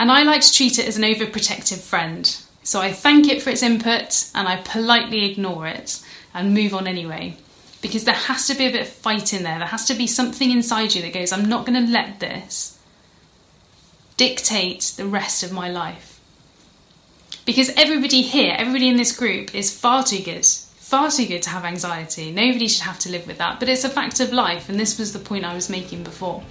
And 0.00 0.10
I 0.10 0.22
like 0.22 0.40
to 0.42 0.52
treat 0.52 0.78
it 0.78 0.86
as 0.86 0.96
an 0.96 1.02
overprotective 1.02 1.80
friend. 1.80 2.36
So 2.68 2.82
I 2.82 2.92
thank 2.92 3.28
it 3.28 3.40
for 3.40 3.48
its 3.48 3.62
input 3.62 4.28
and 4.34 4.46
I 4.46 4.56
politely 4.62 5.24
ignore 5.24 5.66
it 5.66 6.04
and 6.34 6.52
move 6.52 6.74
on 6.74 6.86
anyway. 6.86 7.34
Because 7.80 8.04
there 8.04 8.12
has 8.14 8.46
to 8.46 8.54
be 8.54 8.66
a 8.66 8.70
bit 8.70 8.82
of 8.82 8.88
fight 8.88 9.32
in 9.32 9.42
there. 9.42 9.58
There 9.58 9.68
has 9.68 9.86
to 9.86 9.94
be 9.94 10.06
something 10.06 10.50
inside 10.50 10.94
you 10.94 11.00
that 11.00 11.14
goes, 11.14 11.32
I'm 11.32 11.48
not 11.48 11.64
going 11.64 11.82
to 11.82 11.90
let 11.90 12.20
this 12.20 12.78
dictate 14.18 14.92
the 14.98 15.06
rest 15.06 15.42
of 15.42 15.50
my 15.50 15.70
life. 15.70 16.20
Because 17.46 17.70
everybody 17.70 18.20
here, 18.20 18.54
everybody 18.58 18.88
in 18.88 18.98
this 18.98 19.16
group 19.16 19.54
is 19.54 19.74
far 19.74 20.04
too 20.04 20.22
good, 20.22 20.44
far 20.44 21.10
too 21.10 21.26
good 21.26 21.40
to 21.44 21.50
have 21.50 21.64
anxiety. 21.64 22.30
Nobody 22.30 22.68
should 22.68 22.84
have 22.84 22.98
to 22.98 23.10
live 23.10 23.26
with 23.26 23.38
that. 23.38 23.60
But 23.60 23.70
it's 23.70 23.84
a 23.84 23.88
fact 23.88 24.20
of 24.20 24.30
life, 24.30 24.68
and 24.68 24.78
this 24.78 24.98
was 24.98 25.14
the 25.14 25.20
point 25.20 25.46
I 25.46 25.54
was 25.54 25.70
making 25.70 26.02
before. 26.02 26.42